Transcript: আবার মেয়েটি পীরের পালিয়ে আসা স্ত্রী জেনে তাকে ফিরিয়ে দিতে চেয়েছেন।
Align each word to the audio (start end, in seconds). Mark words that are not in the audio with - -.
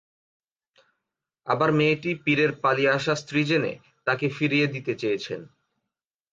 আবার 1.47 1.69
মেয়েটি 1.71 2.11
পীরের 2.25 2.51
পালিয়ে 2.63 2.93
আসা 2.93 3.13
স্ত্রী 3.15 3.41
জেনে 3.43 3.73
তাকে 4.07 4.25
ফিরিয়ে 4.29 4.67
দিতে 4.67 4.93
চেয়েছেন। 4.95 5.41